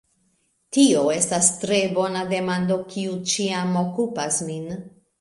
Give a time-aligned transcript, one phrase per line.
[0.77, 4.71] Tio estas tre bona demando, kiu ĉiam okupas min.